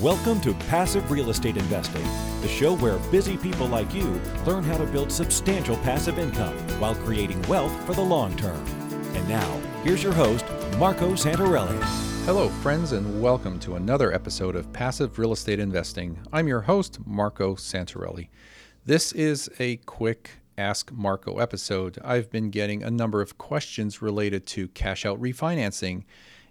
[0.00, 2.02] Welcome to Passive Real Estate Investing,
[2.40, 6.94] the show where busy people like you learn how to build substantial passive income while
[6.94, 8.64] creating wealth for the long term.
[9.14, 10.46] And now, here's your host,
[10.78, 11.78] Marco Santarelli.
[12.24, 16.18] Hello, friends, and welcome to another episode of Passive Real Estate Investing.
[16.32, 18.30] I'm your host, Marco Santarelli.
[18.86, 21.98] This is a quick Ask Marco episode.
[22.02, 26.04] I've been getting a number of questions related to cash out refinancing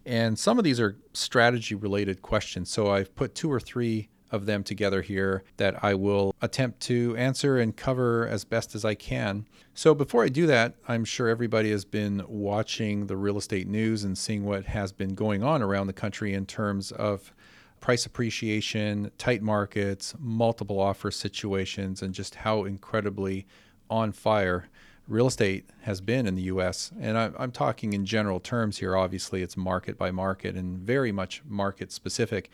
[0.05, 2.69] and some of these are strategy related questions.
[2.69, 7.15] So I've put two or three of them together here that I will attempt to
[7.17, 9.45] answer and cover as best as I can.
[9.73, 14.03] So before I do that, I'm sure everybody has been watching the real estate news
[14.03, 17.33] and seeing what has been going on around the country in terms of
[17.81, 23.45] price appreciation, tight markets, multiple offer situations, and just how incredibly
[23.89, 24.69] on fire
[25.11, 26.91] real estate has been in the US.
[26.99, 28.95] And I, am talking in general terms here.
[28.95, 32.49] Obviously, it's market by market and very much market specific.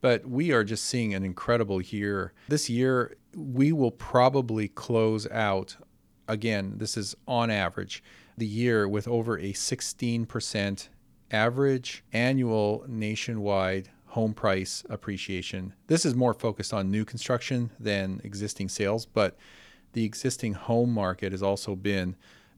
[0.00, 2.32] But we are just seeing an incredible year.
[2.48, 5.76] This year, we will probably close out,
[6.28, 8.02] again, this is on average,
[8.36, 10.88] the year with over a 16%
[11.30, 15.72] average annual nationwide home price appreciation.
[15.86, 19.36] This is more focused on new construction than existing sales, but
[19.96, 22.16] the existing home market has also been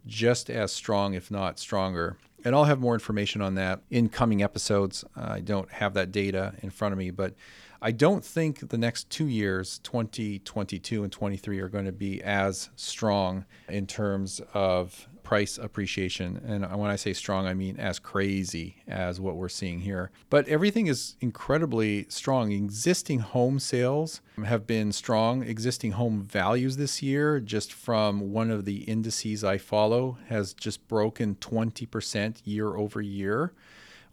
[0.08, 2.17] just as strong, if not stronger.
[2.44, 5.05] And I'll have more information on that in coming episodes.
[5.14, 7.34] I don't have that data in front of me, but
[7.81, 12.70] I don't think the next two years, 2022 and 23, are going to be as
[12.75, 16.40] strong in terms of price appreciation.
[16.46, 20.10] And when I say strong, I mean as crazy as what we're seeing here.
[20.30, 22.50] But everything is incredibly strong.
[22.50, 25.42] Existing home sales have been strong.
[25.42, 30.88] Existing home values this year, just from one of the indices I follow, has just
[30.88, 33.52] broken 20% year over year,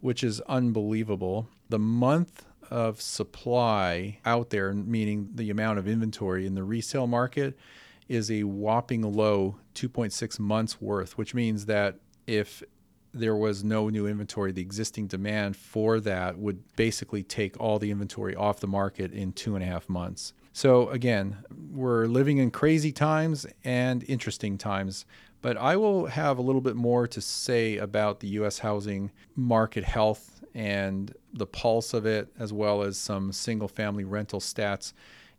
[0.00, 1.48] which is unbelievable.
[1.70, 7.56] The month of supply out there, meaning the amount of inventory in the resale market,
[8.08, 12.62] is a whopping low 2.6 months worth, which means that if
[13.12, 17.90] there was no new inventory, the existing demand for that would basically take all the
[17.90, 20.32] inventory off the market in two and a half months.
[20.52, 21.38] So, again,
[21.70, 25.04] we're living in crazy times and interesting times.
[25.42, 29.84] But I will have a little bit more to say about the US housing market
[29.84, 34.92] health and the pulse of it, as well as some single family rental stats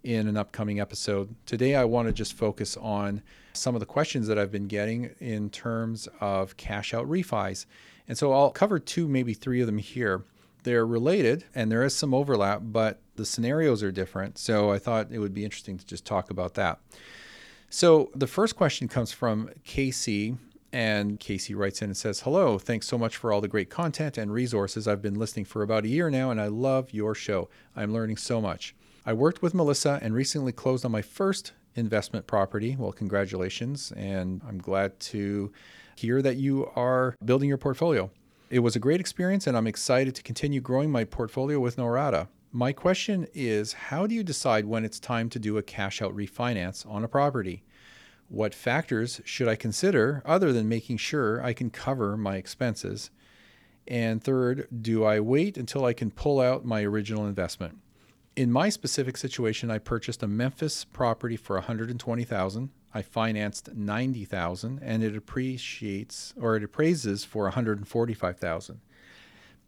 [0.03, 1.35] in an upcoming episode.
[1.45, 3.21] Today, I want to just focus on
[3.53, 7.65] some of the questions that I've been getting in terms of cash out refis.
[8.07, 10.23] And so I'll cover two, maybe three of them here.
[10.63, 14.37] They're related and there is some overlap, but the scenarios are different.
[14.37, 16.79] So I thought it would be interesting to just talk about that.
[17.69, 20.37] So the first question comes from Casey.
[20.73, 24.17] And Casey writes in and says, Hello, thanks so much for all the great content
[24.17, 24.87] and resources.
[24.87, 27.49] I've been listening for about a year now, and I love your show.
[27.73, 28.75] I'm learning so much.
[29.07, 32.75] I worked with Melissa and recently closed on my first investment property.
[32.77, 33.93] Well, congratulations.
[33.95, 35.53] And I'm glad to
[35.95, 38.11] hear that you are building your portfolio.
[38.49, 42.27] It was a great experience, and I'm excited to continue growing my portfolio with Norada.
[42.51, 46.13] My question is How do you decide when it's time to do a cash out
[46.13, 47.63] refinance on a property?
[48.27, 53.09] What factors should I consider other than making sure I can cover my expenses?
[53.87, 57.77] And third, do I wait until I can pull out my original investment?
[58.37, 62.69] In my specific situation, I purchased a Memphis property for 120,000.
[62.93, 68.79] I financed 90,000 and it appreciates or it appraises for 145,000.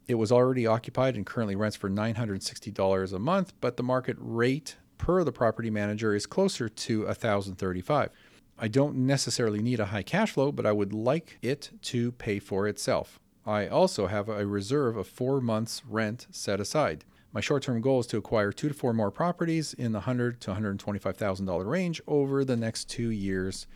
[0.06, 4.76] It was already occupied and currently rents for $960 a month, but the market rate
[4.98, 8.10] per the property manager is closer to 1035.
[8.56, 12.38] I don't necessarily need a high cash flow, but I would like it to pay
[12.38, 13.18] for itself.
[13.44, 17.04] I also have a reserve of 4 months rent set aside.
[17.32, 20.54] My short-term goal is to acquire two to four more properties in the hundred to
[20.54, 23.66] hundred twenty-five thousand dollar range over the next two years.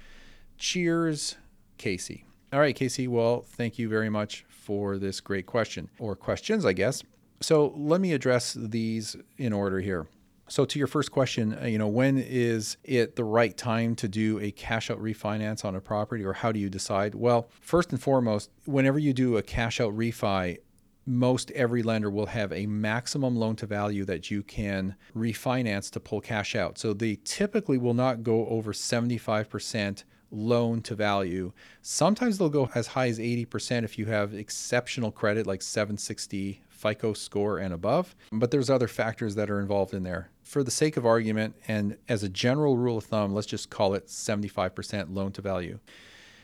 [0.59, 1.37] Cheers,
[1.79, 2.25] Casey.
[2.53, 3.07] All right, Casey.
[3.07, 7.03] Well, thank you very much for this great question or questions, I guess.
[7.41, 10.07] So let me address these in order here.
[10.49, 14.09] So to your first question, uh, you know, when is it the right time to
[14.09, 17.15] do a cash out refinance on a property or how do you decide?
[17.15, 20.59] Well, first and foremost, whenever you do a cash out refi,
[21.07, 26.01] most every lender will have a maximum loan to value that you can refinance to
[26.01, 26.79] pull cash out.
[26.79, 31.53] So they typically will not go over 75% loan to value.
[31.83, 37.13] Sometimes they'll go as high as 80% if you have exceptional credit like 760 FICO
[37.13, 40.31] score and above, but there's other factors that are involved in there.
[40.43, 43.95] For the sake of argument and as a general rule of thumb, let's just call
[43.95, 45.79] it 75% loan to value.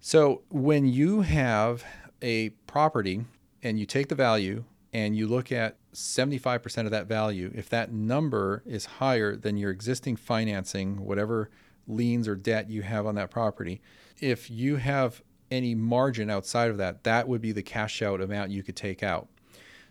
[0.00, 1.84] So when you have
[2.22, 3.24] a property
[3.62, 7.92] and you take the value and you look at 75% of that value, if that
[7.92, 11.50] number is higher than your existing financing, whatever
[11.86, 13.80] liens or debt you have on that property,
[14.20, 18.50] if you have any margin outside of that, that would be the cash out amount
[18.50, 19.28] you could take out.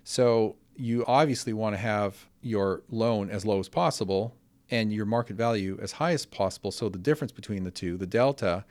[0.03, 4.35] So you obviously want to have your loan as low as possible
[4.71, 6.71] and your market value as high as possible.
[6.71, 8.65] So the difference between the two, the delta,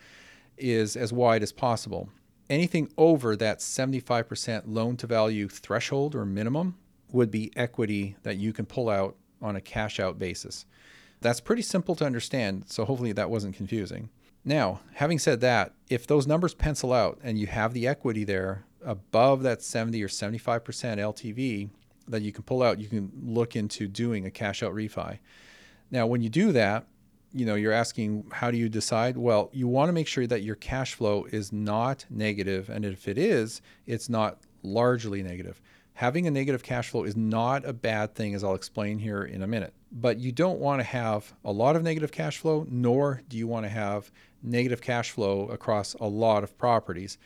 [0.56, 2.08] is as wide as possible.
[2.50, 6.76] Anything over that 75% loan to value threshold or minimum
[7.12, 10.64] would be equity that you can pull out on a cash out basis.
[11.20, 14.08] That's pretty simple to understand, so hopefully that wasn't confusing.
[14.44, 18.64] Now, having said that, if those numbers pencil out and you have the equity there
[18.84, 21.68] above that 70 or 75% LTV
[22.06, 25.18] that you can pull out, you can look into doing a cash out refi.
[25.90, 26.86] Now, when you do that,
[27.32, 29.16] you know, you're asking how do you decide?
[29.16, 33.06] Well, you want to make sure that your cash flow is not negative and if
[33.08, 35.60] it is, it's not largely negative
[35.98, 39.42] having a negative cash flow is not a bad thing, as I'll explain here in
[39.42, 39.74] a minute.
[39.90, 43.48] But you don't want to have a lot of negative cash flow, nor do you
[43.48, 47.18] want to have negative cash flow across a lot of properties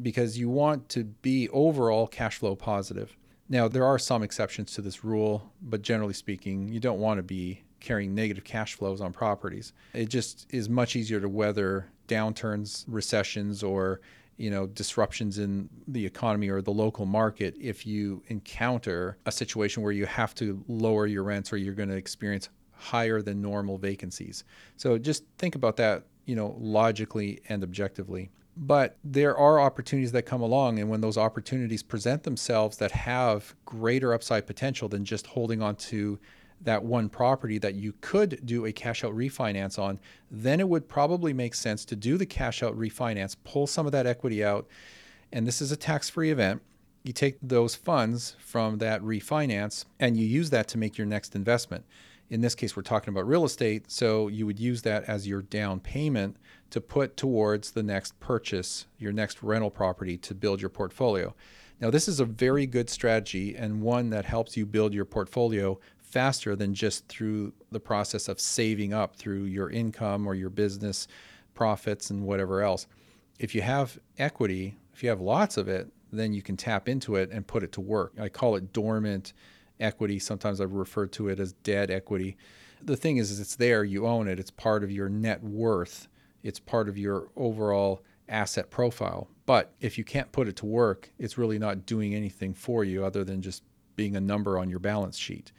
[0.00, 3.16] because you want to be overall cash flow positive.
[3.48, 7.24] Now, there are some exceptions to this rule, but generally speaking, you don't want to
[7.24, 9.72] be carrying negative cash flows on properties.
[9.92, 14.00] It just is much easier to weather downturns, recessions, or
[14.38, 19.82] you know disruptions in the economy or the local market if you encounter a situation
[19.82, 23.78] where you have to lower your rents or you're going to experience higher than normal
[23.78, 24.44] vacancies.
[24.76, 28.30] So just think about that, you know, logically and objectively.
[28.56, 33.54] But there are opportunities that come along, and when those opportunities present themselves that have
[33.64, 36.18] greater upside potential than just holding on to
[36.64, 39.98] that one property that you could do a cash out refinance on,
[40.30, 43.92] then it would probably make sense to do the cash out refinance, pull some of
[43.92, 44.66] that equity out,
[45.32, 46.62] and this is a tax free event.
[47.02, 51.34] You take those funds from that refinance and you use that to make your next
[51.34, 51.84] investment.
[52.30, 55.42] In this case, we're talking about real estate, so you would use that as your
[55.42, 56.36] down payment
[56.70, 61.34] to put towards the next purchase, your next rental property to build your portfolio.
[61.80, 65.78] Now, this is a very good strategy and one that helps you build your portfolio
[66.12, 71.08] faster than just through the process of saving up through your income or your business
[71.54, 72.86] profits and whatever else.
[73.38, 77.16] If you have equity, if you have lots of it, then you can tap into
[77.16, 78.12] it and put it to work.
[78.20, 79.32] I call it dormant
[79.80, 80.18] equity.
[80.18, 82.36] Sometimes I've referred to it as dead equity.
[82.82, 86.08] The thing is, is it's there, you own it, it's part of your net worth,
[86.42, 89.28] it's part of your overall asset profile.
[89.46, 93.02] But if you can't put it to work, it's really not doing anything for you
[93.02, 93.62] other than just
[93.96, 95.52] being a number on your balance sheet.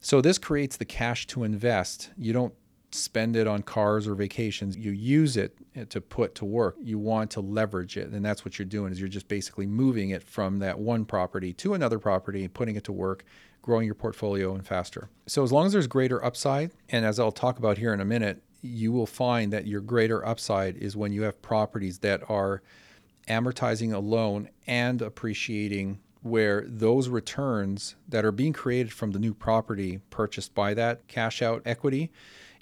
[0.00, 2.10] So this creates the cash to invest.
[2.16, 2.54] You don't
[2.92, 4.76] spend it on cars or vacations.
[4.76, 6.76] You use it eh, to put to work.
[6.80, 8.92] You want to leverage it, and that's what you're doing.
[8.92, 12.84] Is you're just basically moving it from that one property to another property, putting it
[12.84, 13.24] to work,
[13.62, 15.08] growing your portfolio and faster.
[15.26, 18.04] So as long as there's greater upside, and as I'll talk about here in a
[18.04, 22.62] minute, you will find that your greater upside is when you have properties that are
[23.28, 29.32] amortizing a loan and appreciating where those returns that are being created from the new
[29.32, 32.10] property purchased by that cash out equity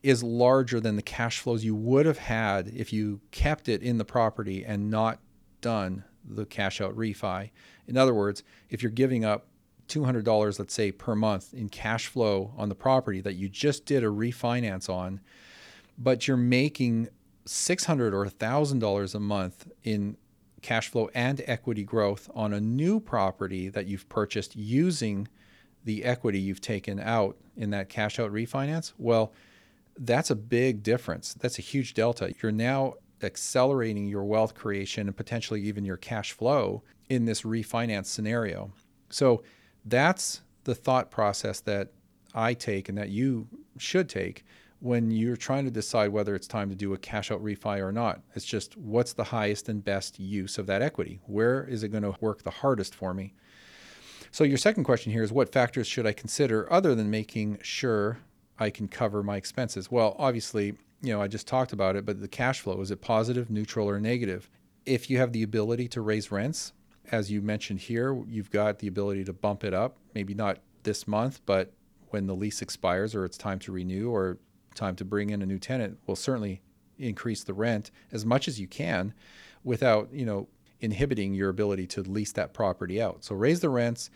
[0.03, 3.99] is larger than the cash flows you would have had if you kept it in
[3.99, 5.19] the property and not
[5.61, 7.51] done the cash out refi.
[7.87, 9.47] In other words, if you're giving up
[9.89, 14.05] $200, let's say, per month in cash flow on the property that you just did
[14.05, 15.21] a refinance on,
[15.99, 17.09] but you're making
[17.47, 20.17] 600 or $1,000 a month in
[20.65, 25.29] cash flow and equity growth on a new property that you've purchased using
[25.85, 29.35] the equity you've taken out in that cash out refinance, well,
[29.99, 31.35] that's a big difference.
[31.35, 32.33] That's a huge delta.
[32.43, 38.06] You're now accelerating your wealth creation and potentially even your cash flow in this refinance
[38.06, 38.73] scenario.
[39.11, 39.43] So
[39.85, 41.93] that's the thought process that
[42.35, 44.47] I take and that you should take
[44.84, 47.91] when you're trying to decide whether it's time to do a cash out refi or
[47.91, 48.20] not.
[48.34, 51.20] It's just what's the highest and best use of that equity?
[51.24, 53.32] Where is it going to work the hardest for me?
[54.31, 58.19] So, your second question here is what factors should I consider other than making sure
[58.58, 59.91] I can cover my expenses?
[59.91, 63.00] Well, obviously, you know, I just talked about it, but the cash flow is it
[63.00, 64.50] positive, neutral, or negative?
[64.84, 66.74] If you have the ability to raise rents,
[67.10, 71.08] as you mentioned here, you've got the ability to bump it up, maybe not this
[71.08, 71.72] month, but
[72.10, 74.38] when the lease expires or it's time to renew or
[74.75, 76.61] time to bring in a new tenant will certainly
[76.99, 79.15] increase the rent as much as you can
[79.63, 80.49] without, you know,
[80.81, 83.25] inhibiting your ability to lease that property out.
[83.25, 84.11] So raise the rents.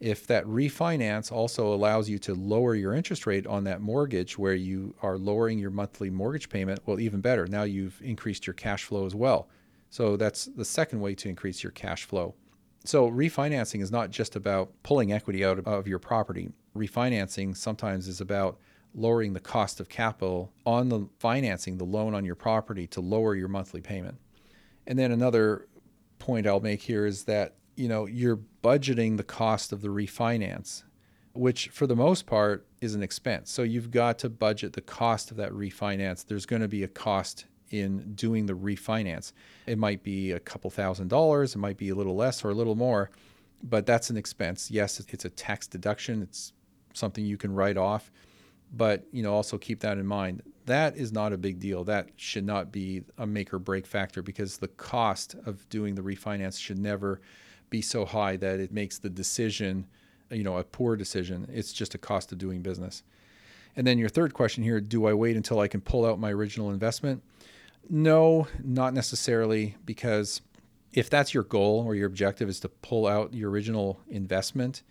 [0.00, 4.54] If that refinance also allows you to lower your interest rate on that mortgage where
[4.54, 7.46] you are lowering your monthly mortgage payment, well, even better.
[7.46, 9.48] Now you've increased your cash flow as well.
[9.90, 12.34] So that's the second way to increase your cash flow.
[12.84, 16.50] So, refinancing is not just about pulling equity out of your property.
[16.74, 18.58] Refinancing sometimes is about
[18.94, 23.34] lowering the cost of capital on the financing, the loan on your property to lower
[23.34, 24.18] your monthly payment.
[24.86, 25.68] And then another
[26.18, 30.82] point I'll make here is that, you know, you're budgeting the cost of the refinance,
[31.32, 33.50] which for the most part is an expense.
[33.50, 36.26] So you've got to budget the cost of that refinance.
[36.26, 39.32] There's going to be a cost in doing the refinance.
[39.66, 42.54] It might be a couple thousand dollars, it might be a little less or a
[42.54, 43.10] little more,
[43.62, 44.70] but that's an expense.
[44.70, 46.22] Yes, it's a tax deduction.
[46.22, 46.52] It's
[46.94, 48.10] something you can write off,
[48.72, 50.42] but you know also keep that in mind.
[50.66, 51.84] That is not a big deal.
[51.84, 56.02] That should not be a make or break factor because the cost of doing the
[56.02, 57.20] refinance should never
[57.70, 59.86] be so high that it makes the decision,
[60.30, 61.48] you know, a poor decision.
[61.52, 63.02] It's just a cost of doing business.
[63.76, 66.32] And then your third question here, do I wait until I can pull out my
[66.32, 67.22] original investment?
[67.88, 70.40] No, not necessarily, because
[70.92, 74.82] if that's your goal or your objective is to pull out your original investment,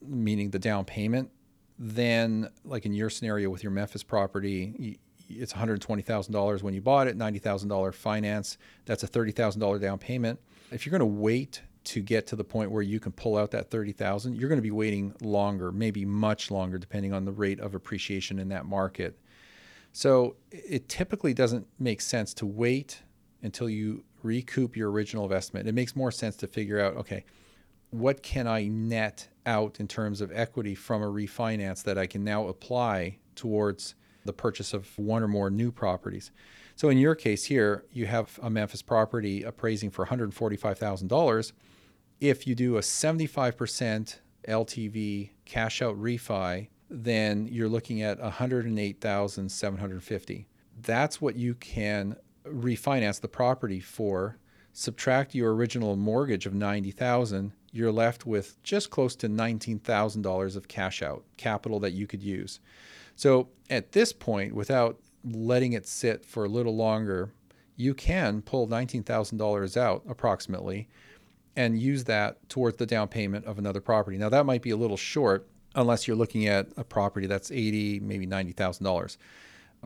[0.00, 1.30] meaning the down payment,
[1.78, 7.16] then, like in your scenario with your Memphis property, it's $120,000 when you bought it,
[7.16, 8.58] $90,000 finance.
[8.86, 10.40] That's a $30,000 down payment.
[10.70, 13.50] If you're going to wait to get to the point where you can pull out
[13.52, 17.60] that 30,000, you're going to be waiting longer, maybe much longer depending on the rate
[17.60, 19.18] of appreciation in that market.
[19.92, 23.02] So it typically doesn't make sense to wait
[23.42, 25.68] until you recoup your original investment.
[25.68, 27.24] It makes more sense to figure out, okay,
[27.90, 32.22] what can I net out in terms of equity from a refinance that I can
[32.22, 36.30] now apply towards the purchase of one or more new properties.
[36.76, 41.52] So in your case here, you have a Memphis property appraising for $145,000.
[42.20, 50.48] If you do a 75% LTV cash out refi then you're looking at 108,750.
[50.80, 52.16] That's what you can
[52.46, 54.38] refinance the property for.
[54.72, 61.02] Subtract your original mortgage of 90,000, you're left with just close to $19,000 of cash
[61.02, 62.60] out capital that you could use.
[63.16, 67.30] So at this point, without letting it sit for a little longer,
[67.76, 70.88] you can pull $19,000 out approximately
[71.56, 74.16] and use that towards the down payment of another property.
[74.16, 78.00] Now that might be a little short unless you're looking at a property that's eighty,
[78.00, 79.18] maybe ninety thousand dollars.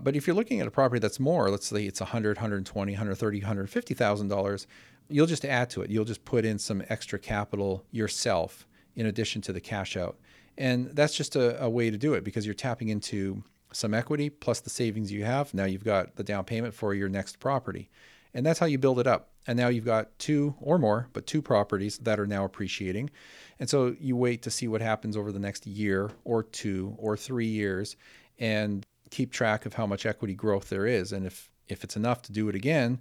[0.00, 3.38] But if you're looking at a property that's more, let's say it's 100, 120, 130,
[3.38, 4.66] 150 thousand dollars,
[5.12, 5.90] you'll just add to it.
[5.90, 10.18] You'll just put in some extra capital yourself in addition to the cash out.
[10.58, 13.42] And that's just a, a way to do it because you're tapping into
[13.72, 15.54] some equity plus the savings you have.
[15.54, 17.90] Now you've got the down payment for your next property.
[18.34, 19.30] And that's how you build it up.
[19.46, 23.10] And now you've got two or more, but two properties that are now appreciating.
[23.58, 27.16] And so you wait to see what happens over the next year or two or
[27.16, 27.96] three years
[28.38, 31.12] and keep track of how much equity growth there is.
[31.12, 33.00] And if, if it's enough to do it again,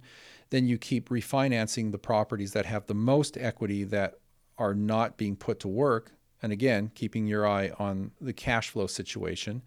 [0.52, 4.18] then you keep refinancing the properties that have the most equity that
[4.58, 6.12] are not being put to work.
[6.42, 9.62] And again, keeping your eye on the cash flow situation.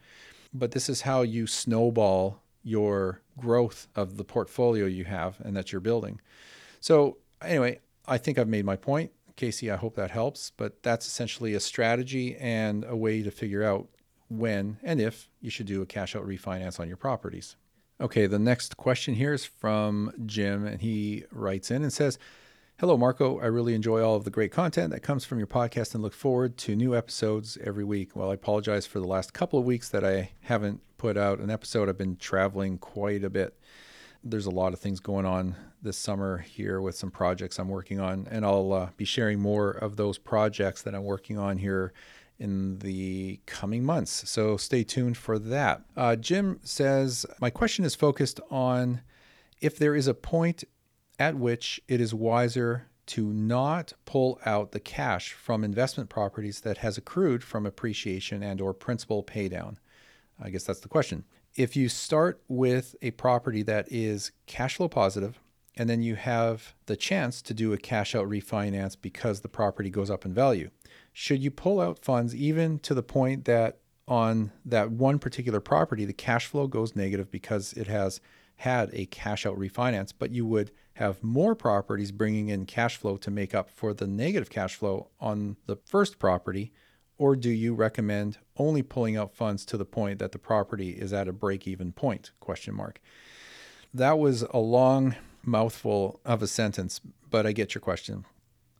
[0.54, 5.72] But this is how you snowball your growth of the portfolio you have and that
[5.72, 6.22] you're building.
[6.82, 9.12] So, anyway, I think I've made my point.
[9.38, 10.52] Casey, I hope that helps.
[10.56, 13.88] But that's essentially a strategy and a way to figure out
[14.30, 17.56] when and if you should do a cash out refinance on your properties.
[18.02, 22.20] Okay, the next question here is from Jim, and he writes in and says,
[22.78, 23.40] Hello, Marco.
[23.40, 26.12] I really enjoy all of the great content that comes from your podcast and look
[26.14, 28.14] forward to new episodes every week.
[28.14, 31.50] Well, I apologize for the last couple of weeks that I haven't put out an
[31.50, 31.88] episode.
[31.88, 33.58] I've been traveling quite a bit.
[34.26, 38.02] There's a lot of things going on this summer here with some projects I'm working
[38.02, 41.94] on, and I'll uh, be sharing more of those projects that I'm working on here
[42.40, 44.30] in the coming months.
[44.30, 45.82] So stay tuned for that.
[45.96, 49.02] Uh, Jim says, My question is focused on
[49.62, 50.64] if there is a point
[51.18, 56.80] at which it is wiser to not pull out the cash from investment properties that
[56.80, 59.78] has accrued from appreciation and or principal paydown.
[60.42, 61.24] I guess that's the question.
[61.56, 65.40] If you start with a property that is cash flow positive,
[65.78, 69.90] and then you have the chance to do a cash out refinance because the property
[69.90, 70.70] goes up in value,
[71.12, 76.06] should you pull out funds even to the point that on that one particular property,
[76.06, 78.22] the cash flow goes negative because it has
[78.58, 83.18] had a cash out refinance, but you would have more properties bringing in cash flow
[83.18, 86.72] to make up for the negative cash flow on the first property?
[87.18, 91.14] Or do you recommend only pulling out funds to the point that the property is
[91.14, 92.32] at a break even point?
[92.40, 93.02] Question mark.
[93.94, 98.26] That was a long mouthful of a sentence but i get your question.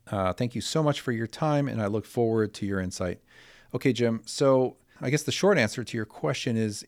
[0.08, 3.20] Uh, thank you so much for your time and i look forward to your insight.
[3.74, 6.86] Okay jim so i guess the short answer to your question is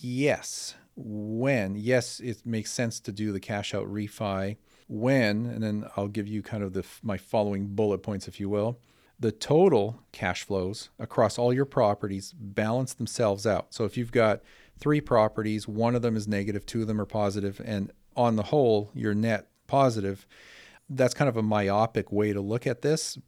[0.00, 0.74] yes.
[0.96, 1.74] When?
[1.76, 4.56] Yes it makes sense to do the cash out refi.
[4.86, 8.48] When, and then I'll give you kind of the my following bullet points, if you
[8.48, 8.78] will.
[9.18, 13.72] The total cash flows across all your properties balance themselves out.
[13.72, 14.42] So if you've got
[14.78, 18.44] three properties, one of them is negative, two of them are positive, and on the
[18.44, 20.26] whole, you're net positive.
[20.88, 23.18] That's kind of a myopic way to look at this,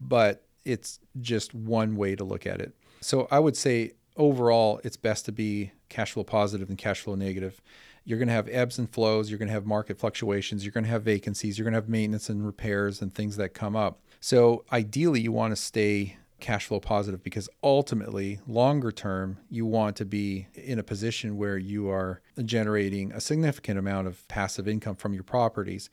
[0.00, 2.74] but it's just one way to look at it.
[3.00, 7.14] So I would say overall, it's best to be cash flow positive than cash flow
[7.14, 7.60] negative.
[8.04, 9.30] You're going to have ebbs and flows.
[9.30, 10.64] You're going to have market fluctuations.
[10.64, 11.58] You're going to have vacancies.
[11.58, 14.00] You're going to have maintenance and repairs and things that come up.
[14.20, 19.96] So ideally, you want to stay cash flow positive because ultimately, longer term, you want
[19.96, 24.96] to be in a position where you are generating a significant amount of passive income
[24.96, 25.88] from your properties.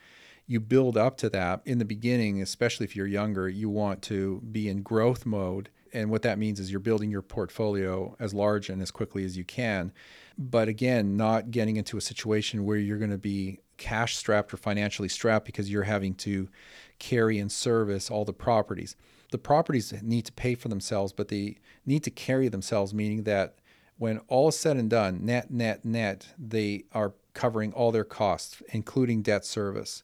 [0.45, 4.41] You build up to that in the beginning, especially if you're younger, you want to
[4.51, 5.69] be in growth mode.
[5.93, 9.37] And what that means is you're building your portfolio as large and as quickly as
[9.37, 9.93] you can.
[10.37, 14.57] But again, not getting into a situation where you're going to be cash strapped or
[14.57, 16.49] financially strapped because you're having to
[16.99, 18.95] carry and service all the properties
[19.33, 23.55] the properties need to pay for themselves, but they need to carry themselves, meaning that
[23.97, 28.61] when all is said and done, net, net, net, they are covering all their costs,
[28.69, 30.03] including debt service.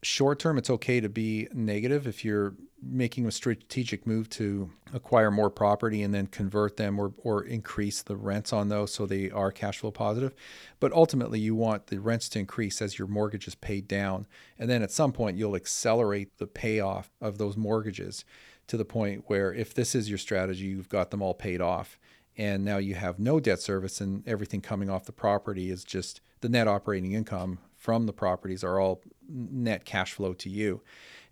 [0.00, 5.30] Short term, it's okay to be negative if you're making a strategic move to acquire
[5.30, 9.30] more property and then convert them or, or increase the rents on those so they
[9.30, 10.34] are cash flow positive.
[10.80, 14.26] But ultimately, you want the rents to increase as your mortgage is paid down.
[14.58, 18.24] And then at some point, you'll accelerate the payoff of those mortgages
[18.72, 21.98] to the point where if this is your strategy, you've got them all paid off.
[22.38, 26.22] And now you have no debt service, and everything coming off the property is just
[26.40, 30.80] the net operating income from the properties are all net cash flow to you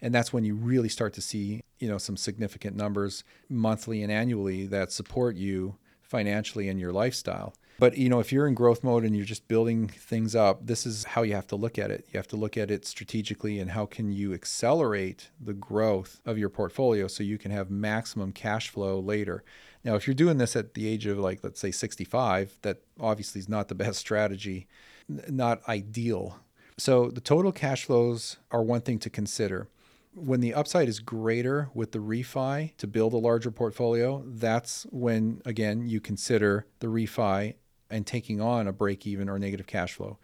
[0.02, 4.10] and that's when you really start to see you know some significant numbers monthly and
[4.10, 8.84] annually that support you financially in your lifestyle but you know if you're in growth
[8.84, 11.90] mode and you're just building things up this is how you have to look at
[11.90, 12.06] it.
[12.12, 16.38] You have to look at it strategically and how can you accelerate the growth of
[16.38, 19.42] your portfolio so you can have maximum cash flow later.
[19.82, 23.40] Now if you're doing this at the age of like let's say 65 that obviously
[23.40, 24.68] is not the best strategy
[25.28, 26.38] not ideal.
[26.78, 29.68] So the total cash flows are one thing to consider.
[30.14, 35.40] When the upside is greater with the refi to build a larger portfolio, that's when,
[35.44, 37.54] again, you consider the refi
[37.90, 40.18] and taking on a break even or negative cash flow.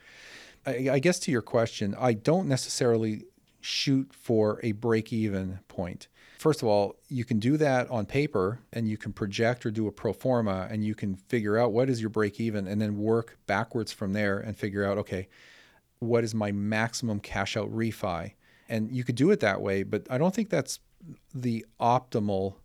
[0.66, 3.24] I, I guess to your question, I don't necessarily
[3.61, 6.09] shoot for a break even point.
[6.38, 9.88] First of all, you can do that on paper and you can project or do
[9.88, 12.98] a pro forma and you can figure out what is your break even and then
[12.98, 15.29] work backwards from there and figure out, okay,
[15.98, 18.33] what is my maximum cash out refi?
[18.68, 20.79] And you could do it that way, but I don't think that's
[21.35, 22.57] the optimal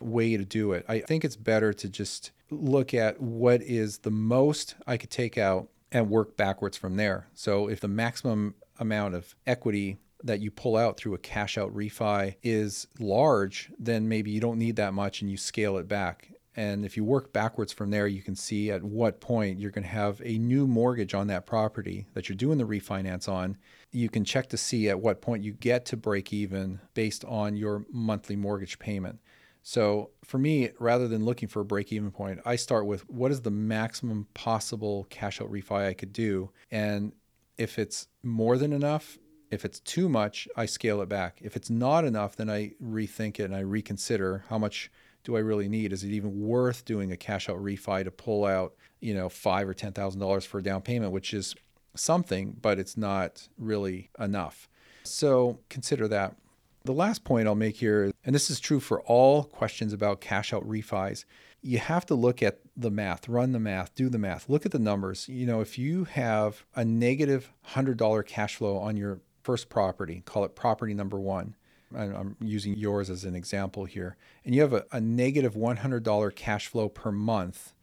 [0.00, 0.84] way to do it.
[0.88, 5.38] I think it's better to just look at what is the most I could take
[5.38, 7.28] out and work backwards from there.
[7.34, 11.74] So if the maximum amount of equity that you pull out through a cash out
[11.74, 16.28] refi is large, then maybe you don't need that much and you scale it back.
[16.54, 19.84] And if you work backwards from there, you can see at what point you're going
[19.84, 23.56] to have a new mortgage on that property that you're doing the refinance on.
[23.90, 27.56] You can check to see at what point you get to break even based on
[27.56, 29.18] your monthly mortgage payment.
[29.62, 33.30] So for me, rather than looking for a break even point, I start with what
[33.30, 36.50] is the maximum possible cash out refi I could do.
[36.70, 37.12] And
[37.58, 39.18] if it's more than enough,
[39.50, 41.38] if it's too much, I scale it back.
[41.42, 44.90] If it's not enough, then I rethink it and I reconsider how much
[45.24, 45.92] do I really need?
[45.92, 49.68] Is it even worth doing a cash out refi to pull out, you know, five
[49.68, 51.54] or ten thousand dollars for a down payment, which is
[51.94, 54.68] something, but it's not really enough.
[55.04, 56.36] So consider that.
[56.84, 60.52] The last point I'll make here, and this is true for all questions about cash
[60.52, 61.24] out refis,
[61.60, 64.72] you have to look at the math, run the math, do the math, look at
[64.72, 65.28] the numbers.
[65.28, 70.44] You know, if you have a negative $100 cash flow on your first property, call
[70.44, 71.54] it property number one,
[71.94, 76.66] I'm using yours as an example here, and you have a, a negative $100 cash
[76.66, 77.74] flow per month,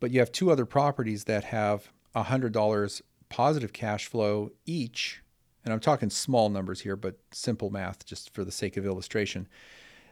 [0.00, 5.22] but you have two other properties that have $100 positive cash flow each,
[5.68, 9.46] and I'm talking small numbers here, but simple math just for the sake of illustration,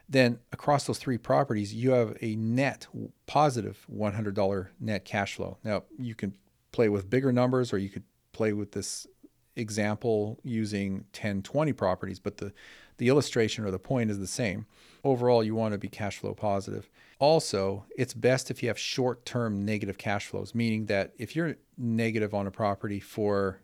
[0.07, 2.85] then across those three properties, you have a net
[3.25, 5.57] positive $100 net cash flow.
[5.63, 6.35] Now, you can
[6.71, 9.07] play with bigger numbers or you could play with this
[9.55, 12.53] example using 10, 20 properties, but the
[12.97, 14.65] the illustration or the point is the same.
[15.03, 16.89] Overall, you want to be cash flow positive.
[17.19, 21.57] Also, it's best if you have short term negative cash flows, meaning that if you're
[21.77, 23.61] negative on a property for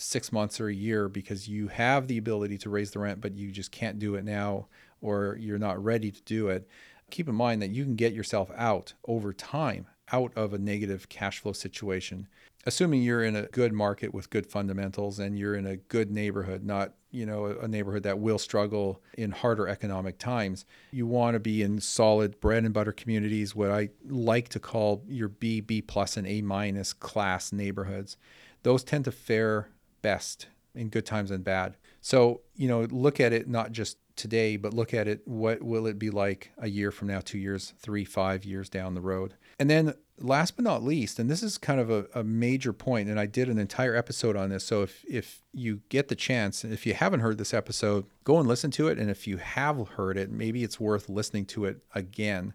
[0.00, 3.34] six months or a year because you have the ability to raise the rent, but
[3.34, 4.66] you just can't do it now
[5.00, 6.68] or you're not ready to do it,
[7.10, 11.08] keep in mind that you can get yourself out over time out of a negative
[11.08, 12.28] cash flow situation.
[12.66, 16.64] Assuming you're in a good market with good fundamentals and you're in a good neighborhood,
[16.64, 20.64] not you know a neighborhood that will struggle in harder economic times.
[20.90, 25.02] You want to be in solid bread and butter communities, what I like to call
[25.08, 28.16] your B, B plus, and A minus class neighborhoods.
[28.62, 29.70] Those tend to fare
[30.02, 31.76] best in good times and bad.
[32.00, 35.86] So, you know, look at it not just today, but look at it what will
[35.86, 39.34] it be like a year from now, two years, three, five years down the road.
[39.58, 43.08] And then last but not least, and this is kind of a, a major point,
[43.08, 44.64] and I did an entire episode on this.
[44.64, 48.48] So if if you get the chance, if you haven't heard this episode, go and
[48.48, 48.98] listen to it.
[48.98, 52.54] And if you have heard it, maybe it's worth listening to it again.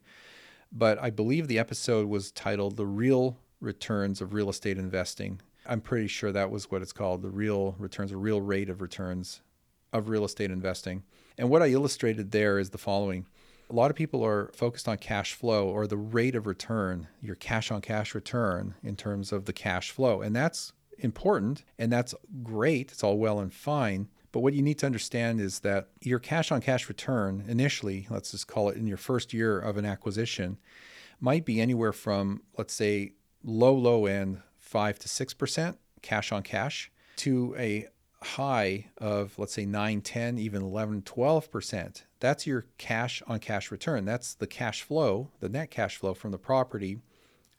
[0.71, 5.41] But I believe the episode was titled The Real Returns of Real Estate Investing.
[5.67, 8.81] I'm pretty sure that was what it's called the real returns, a real rate of
[8.81, 9.41] returns
[9.93, 11.03] of real estate investing.
[11.37, 13.25] And what I illustrated there is the following.
[13.69, 17.35] A lot of people are focused on cash flow or the rate of return, your
[17.35, 20.21] cash on cash return in terms of the cash flow.
[20.21, 22.91] And that's important and that's great.
[22.91, 24.09] It's all well and fine.
[24.31, 28.31] But what you need to understand is that your cash on cash return initially, let's
[28.31, 30.57] just call it in your first year of an acquisition,
[31.21, 34.41] might be anywhere from, let's say, low, low end,
[34.75, 37.87] 5 to 6% cash on cash to a
[38.21, 44.03] high of let's say 9 10 even 11 12% that's your cash on cash return.
[44.03, 46.99] That's the cash flow the net cash flow from the property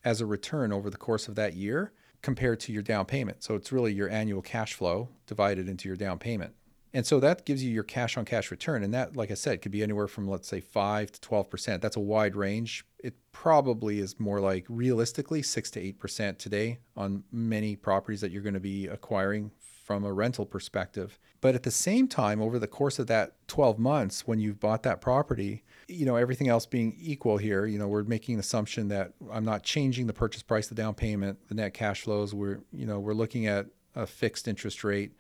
[0.05, 3.43] as a return over the course of that year compared to your down payment.
[3.43, 6.53] So it's really your annual cash flow divided into your down payment
[6.97, 8.83] and so that gives you your cash on cash return.
[8.83, 11.83] And that, like I said, could be anywhere from, let's say, 5 to 12%.
[11.83, 12.87] That's a wide range.
[12.99, 18.41] It probably is more like realistically 6 to 8% today on many properties that you're
[18.41, 19.51] going to be acquiring
[19.85, 21.19] from a rental perspective.
[21.43, 24.83] But at the same time, over the course of that 12 months, when you've bought
[24.85, 28.89] that property, you know, everything else being equal here, you know, we're making an assumption
[28.89, 32.33] that I'm not changing the purchase price, the down payment, the net cash flows.
[32.33, 35.13] We're, you know, we're looking at a fixed interest rate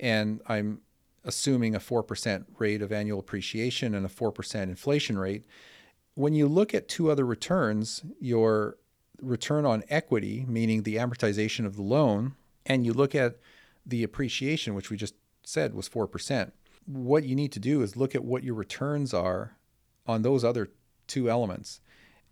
[0.00, 0.80] and I'm
[1.28, 5.44] assuming a 4% rate of annual appreciation and a 4% inflation rate.
[6.14, 8.78] When you look at two other returns, your
[9.20, 13.36] return on equity, meaning the amortization of the loan, and you look at
[13.84, 15.14] the appreciation, which we just
[15.44, 16.50] said was 4%,
[16.86, 19.58] what you need to do is look at what your returns are
[20.06, 20.70] on those other
[21.06, 21.82] two elements.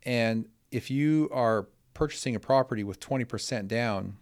[0.05, 4.17] And if you are purchasing a property with 20% down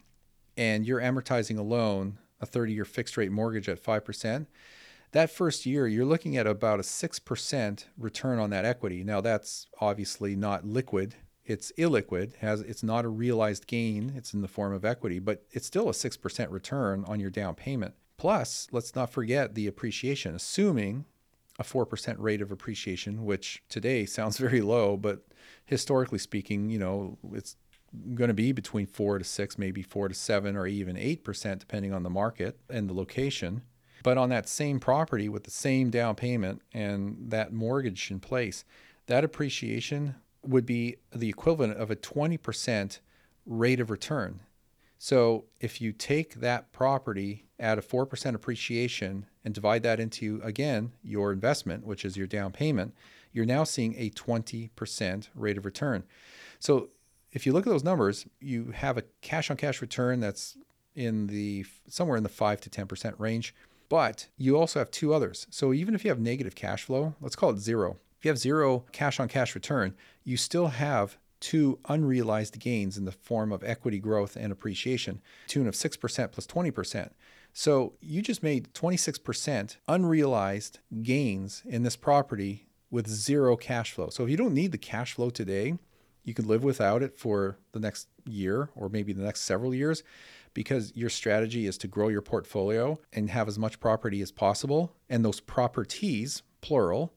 [0.57, 4.47] and you're amortizing a loan a 30 year fixed rate mortgage at 5%,
[5.11, 9.03] that first year you're looking at about a 6% return on that equity.
[9.03, 11.15] Now that's obviously not liquid.
[11.45, 15.45] It's illiquid, has it's not a realized gain, it's in the form of equity, but
[15.51, 17.93] it's still a 6% return on your down payment.
[18.17, 21.05] Plus, let's not forget the appreciation, assuming
[21.59, 25.25] a 4% rate of appreciation, which today sounds very low, but
[25.65, 27.55] historically speaking, you know, it's
[28.13, 31.93] going to be between four to six, maybe four to seven, or even 8%, depending
[31.93, 33.61] on the market and the location.
[34.03, 38.63] But on that same property with the same down payment and that mortgage in place,
[39.07, 42.99] that appreciation would be the equivalent of a 20%
[43.45, 44.41] rate of return.
[44.97, 50.93] So if you take that property at a 4% appreciation and divide that into, again,
[51.03, 52.93] your investment, which is your down payment,
[53.31, 56.03] you're now seeing a 20% rate of return.
[56.59, 56.89] So
[57.35, 60.57] if you look at those numbers, you have a cash on cash return that's
[60.95, 63.53] in the somewhere in the 5 to 10% range,
[63.89, 65.45] but you also have two others.
[65.49, 67.97] So even if you have negative cash flow, let's call it zero.
[68.17, 69.93] If you have zero cash on cash return,
[70.23, 75.67] you still have two unrealized gains in the form of equity growth and appreciation, tune
[75.67, 77.09] of 6% plus 20%.
[77.51, 84.07] So you just made 26% unrealized gains in this property with zero cash flow.
[84.09, 85.77] So if you don't need the cash flow today,
[86.25, 90.03] you can live without it for the next year or maybe the next several years
[90.53, 94.95] because your strategy is to grow your portfolio and have as much property as possible.
[95.09, 97.13] And those properties, plural,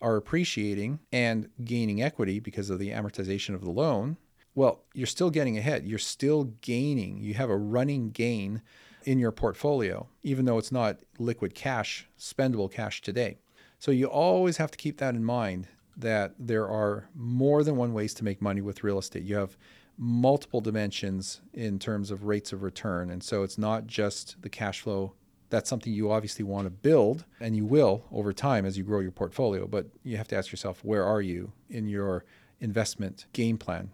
[0.00, 4.16] are appreciating and gaining equity because of the amortization of the loan.
[4.54, 5.84] Well, you're still getting ahead.
[5.84, 7.20] You're still gaining.
[7.20, 8.62] You have a running gain
[9.04, 13.38] in your portfolio, even though it's not liquid cash, spendable cash today.
[13.78, 17.92] So you always have to keep that in mind that there are more than one
[17.92, 19.24] ways to make money with real estate.
[19.24, 19.56] You have
[19.98, 23.10] multiple dimensions in terms of rates of return.
[23.10, 25.14] And so it's not just the cash flow.
[25.48, 29.00] That's something you obviously want to build, and you will over time as you grow
[29.00, 29.66] your portfolio.
[29.66, 32.24] But you have to ask yourself, where are you in your
[32.60, 33.90] investment game plan?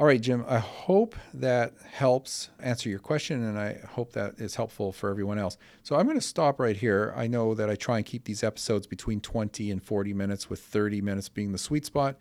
[0.00, 4.54] All right, Jim, I hope that helps answer your question, and I hope that is
[4.54, 5.58] helpful for everyone else.
[5.82, 7.12] So I'm going to stop right here.
[7.14, 10.60] I know that I try and keep these episodes between 20 and 40 minutes, with
[10.60, 12.16] 30 minutes being the sweet spot.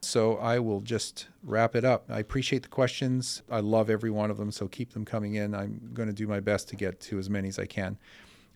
[0.00, 2.06] So I will just wrap it up.
[2.10, 3.44] I appreciate the questions.
[3.48, 5.54] I love every one of them, so keep them coming in.
[5.54, 7.98] I'm going to do my best to get to as many as I can.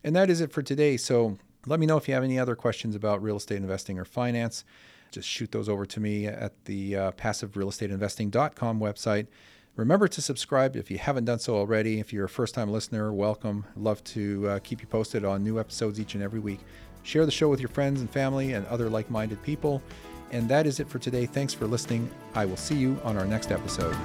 [0.03, 0.97] And that is it for today.
[0.97, 4.05] So let me know if you have any other questions about real estate investing or
[4.05, 4.65] finance.
[5.17, 9.29] Just shoot those over to me at the uh, passiverealestateinvesting.com website.
[9.75, 12.01] Remember to subscribe if you haven't done so already.
[12.01, 13.65] If you're a first time listener, welcome.
[13.77, 16.61] Love to uh, keep you posted on new episodes each and every week.
[17.03, 19.83] Share the show with your friends and family and other like minded people.
[20.33, 21.25] And that is it for today.
[21.25, 22.11] Thanks for listening.
[22.35, 23.97] I will see you on our next episode.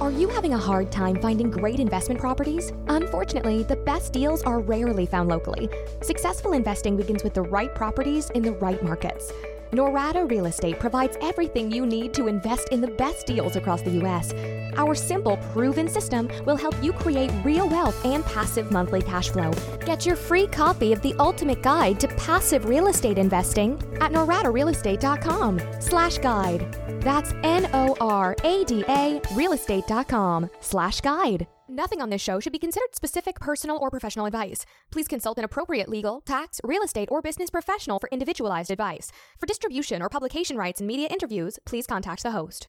[0.00, 2.72] Are you having a hard time finding great investment properties?
[2.86, 5.68] Unfortunately, the best deals are rarely found locally.
[6.02, 9.32] Successful investing begins with the right properties in the right markets.
[9.72, 13.90] Norada Real Estate provides everything you need to invest in the best deals across the
[13.90, 14.32] U.S.
[14.78, 19.50] Our simple, proven system will help you create real wealth and passive monthly cash flow.
[19.84, 25.60] Get your free copy of the ultimate guide to passive real estate investing at noradarealestate.com
[25.80, 26.76] slash guide.
[27.02, 31.46] That's N-O-R-A-D-A realestate.com slash guide.
[31.70, 34.64] Nothing on this show should be considered specific personal or professional advice.
[34.90, 39.12] Please consult an appropriate legal, tax, real estate, or business professional for individualized advice.
[39.38, 42.66] For distribution or publication rights and media interviews, please contact the host.